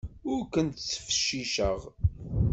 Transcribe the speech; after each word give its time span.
Ur 0.31 0.41
kent-ttfecciceɣ. 0.53 1.79